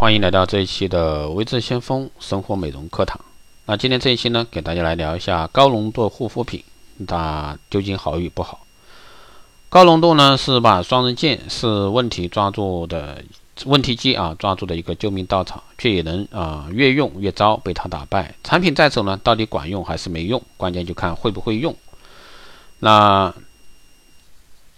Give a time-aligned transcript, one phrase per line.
[0.00, 3.20] 欢迎来到这一期的微智先锋生活美容课堂。
[3.66, 6.64] 那今天这一期呢，给大家来聊一下高浓度护肤品，
[7.06, 8.64] 它究竟好与不好？
[9.68, 13.22] 高浓度呢是把双刃剑，是问题抓住的
[13.66, 18.34] 问题机啊，抓住的一个救命稻草，却也能啊越用越糟，被它打败。
[18.42, 20.42] 产品在手呢，到底管用还是没用？
[20.56, 21.76] 关键就看会不会用。
[22.78, 23.34] 那。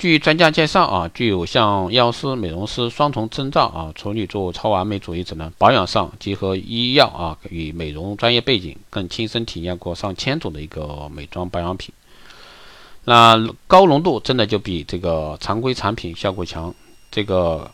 [0.02, 11.94] 据专家介绍啊，具有像药师、美容师双重证照啊，处女座超完美主义者呢，保养上结合医药啊与美容专业背景，更亲身体验过上千种的一个美妆保养品。
[13.04, 16.74] 那高浓度真的就比这个常规产品效果强？
[17.12, 17.70] 这个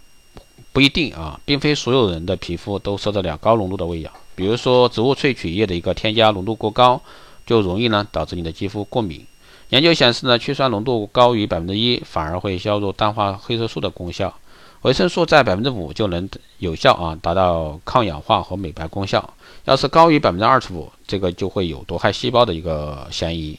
[0.74, 4.12] 不一定啊，并非所有人的皮肤都受得了高浓度的喂养。
[4.34, 7.00] 比如说植物萃取液的一个添加浓度过高，
[7.46, 9.24] 就容易呢导致你的肌肤过敏。
[9.70, 14.34] 研究显示呢，去酸浓度高于百分之一，反而会削弱淡化黑色素的功效。
[14.82, 19.34] 维生素在百分之五就能有效啊，达到抗氧化和美白功效。
[19.64, 23.58] 要是高于百分之二十五，这个就会有毒害细胞的一个嫌疑。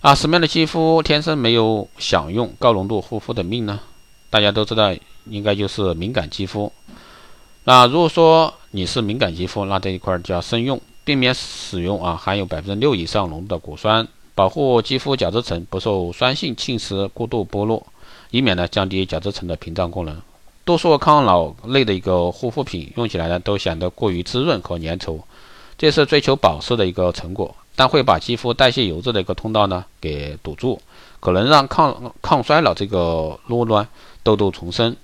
[0.00, 3.80] 啊，什么样的肌肤天生没有享用高浓度护肤的命呢？
[4.28, 4.92] 大家都知道，
[5.30, 6.70] 应该就是敏感肌肤。
[7.62, 14.06] 那如果说你是敏感肌肤，那这一块就要慎用，避免使用啊含有百分之六以上浓度的果酸。
[14.34, 17.86] 保护肌肤角质层不受酸性侵蚀过度剥落，
[18.30, 20.20] 以免呢降低角质层的屏障功能。
[20.64, 25.20] 多数抗老类的一个护肤品用起来呢都显得过于滋润和粘稠，
[25.78, 30.80] 这是追求保湿的一个成果，但会把肌肤代谢油脂的一个通道呢给堵住，
[31.20, 33.86] 可能让抗抗衰老这个路段
[34.22, 34.96] 痘痘重生。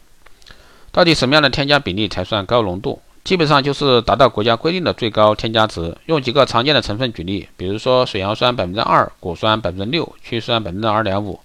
[0.90, 3.00] 到底什么样的添加比例才算高浓度？
[3.22, 5.96] 基本上就是达到国家规定的最高添加值。
[6.06, 11.38] 用几个常见的成分举例，比如说水杨酸百分之二，果酸百分之六，去酸百分之二点五，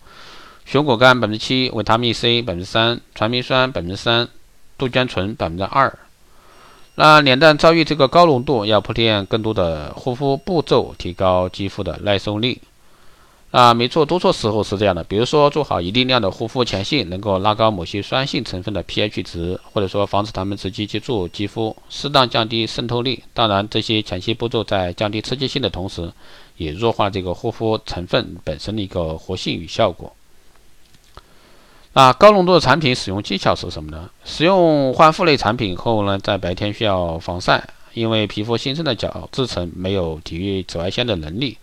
[0.66, 4.28] 熊果苷百分之七，维他命 C 百分之三，传明酸百分之三，
[4.78, 5.94] 杜鹃醇百分之二。
[6.96, 12.62] 那脸蛋遭遇这个高浓度，要铺垫更多的护肤步骤，提高肌肤的耐受力。
[13.56, 15.02] 啊，没错，多数时候是这样的。
[15.06, 23.24] 比如说，做好一定量的护肤前性，能够拉高某些酸性成分的 pH 值，或者说防止它们直接接触肌肤，适当降低渗透力。
[23.34, 26.12] 当然，这些前期步骤在降低刺激性的同时，
[26.58, 30.14] 也弱化这个护肤成分本身的一个活性与效果。
[31.94, 34.10] 那高浓度的产品使用技巧是什么呢？
[34.26, 41.58] 使用焕肤类产品后呢，在白天需要防晒，因为皮肤新生的角质层没有抵御紫外线的能力。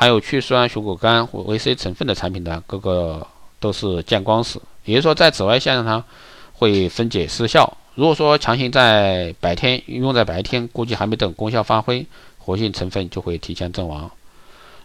[0.00, 3.26] 还有去酸熊果苷或维 C 成分的产品呢，各个
[3.58, 6.04] 都是见光死，也就是说在紫外线上它
[6.52, 7.76] 会分解失效。
[7.96, 12.06] 如果说强行在白天用在白天，估计还没等功效发挥，
[12.38, 14.08] 活性成分就会提前阵亡。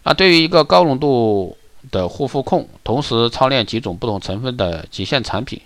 [0.02, 1.56] 那对于一个高浓度
[1.92, 5.60] 的护肤控，同时操练几种不同成分的极限产品，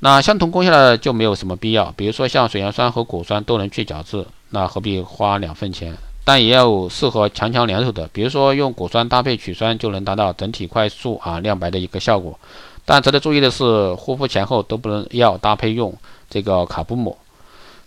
[0.00, 1.90] 那相同功效的就没有什么必要。
[1.96, 5.96] 比如说像水杨酸和果酸都能去角质，那何必花两份钱？
[6.24, 12.38] 但也有适合强强联手的，比如说用果酸搭配曲酸就能达到整体快速啊亮白的一个效果。
[12.84, 15.92] 但值得注意的是，护肤前后都不能要搭配用
[16.30, 17.18] 这个卡布姆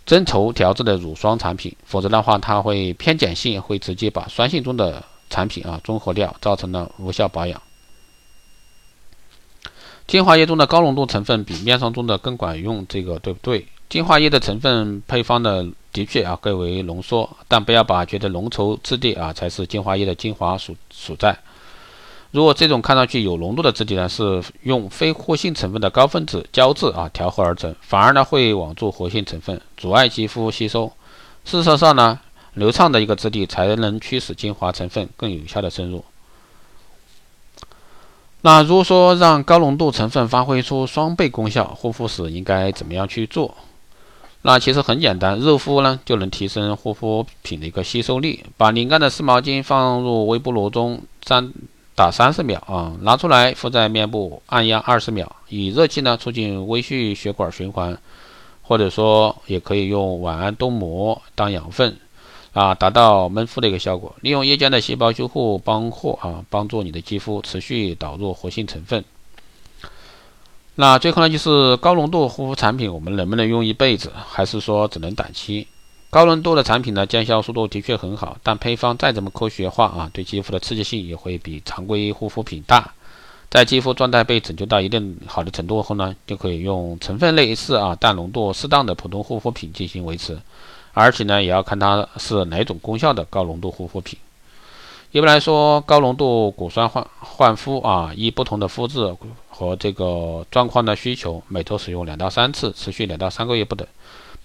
[0.04, 7.60] 增稠调制的乳霜产品，否则的话它会偏碱性，会直接把酸性中的产品啊中和掉，造成了无效保养。
[10.06, 13.66] 精华液中的高浓度成分比面霜中的更管用，这个对不对？
[13.88, 15.66] 精华液的成分配方的。
[15.96, 21.38] 的确啊，更为浓缩，但不要把觉得浓稠质地啊才是精华液的精华所所在。
[22.32, 30.92] 如果这种看上去有浓度的质地呢，是用非活性成分的高分子胶质啊调和而成，反而呢会网住活性成分，阻碍肌肤吸收。
[31.46, 32.20] 事实上呢，
[32.52, 36.04] 流畅的一个质地才能驱使精华成分更有效的渗入。
[38.42, 43.54] 那如果说让高浓度成分发挥出双倍功效，护肤时应该怎么样去做？
[44.46, 48.44] 那其实很简单，热敷呢就能提升护肤品的一个吸收力。
[48.56, 51.52] 把拧干的湿毛巾放入微波炉中，三
[51.96, 57.98] 打三十秒啊，拿出来敷在面部，按压二十秒，以热气呢促进微细血管循环，
[58.62, 61.96] 或者说也可以用晚安冻膜当养分
[62.52, 64.14] 啊，达到闷敷的一个效果。
[64.20, 69.04] 利用夜间的细胞修护帮护啊，帮助你的肌肤持续导入活性成分。
[70.78, 75.66] 那最后呢，就是高浓度护肤产品，我们能不能用一辈子，还是说只能短期？
[76.10, 82.92] 高浓度的产品呢，见效速度的确很好，但配方再怎么科学化啊，对肌肤的刺激性也会比常规护肤品大。
[83.48, 90.38] 在肌肤状态被拯救到一定好的程度后呢，就可以用成分类似啊，但浓度适当的普通护肤品进行维持，
[90.92, 94.18] 而且呢，也要看它是哪种功效的高浓度护肤品。
[95.12, 99.16] 一般来说，高浓度果酸焕焕肤啊，依不同的肤质
[99.56, 103.88] 和这个状况的需求，每周使用两到三次，持续两到三个月不等。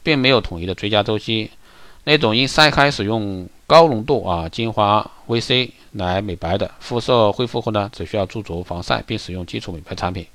[0.03, 1.51] 并没有统一的追加周期。
[2.05, 10.25] 那种因晒开使用高浓度啊精华 VC 来美白的，肤色恢复后呢，只需要驻足防晒并使用基础美白产品，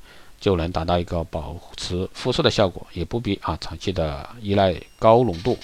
[0.41, 5.59] 就能达到一个保持肤色的效果，也不必啊长期的依赖高浓度。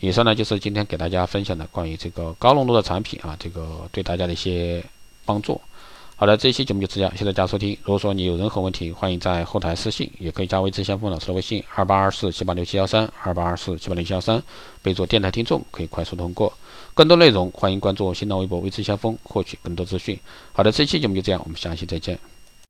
[0.00, 4.82] 以上呢就是今天给大家分享的关于这个高浓度的产品啊，这个对大家的一些
[5.24, 5.60] 帮助。
[6.20, 7.70] 好的，这一期节目就这样，谢谢大家收听。
[7.82, 14.42] 如果说你有任何问题，欢迎在后台私信，也可以加微知先锋老师的微信二八二四七八六七幺三二八二四七八六七幺三，
[14.82, 16.52] 备注电台听众，可以快速通过。
[16.92, 20.20] 更多内容，欢迎关注新浪微博微知先锋，获取更多资讯。
[20.52, 22.18] 好的，这一期节目就这样，我们下期再见。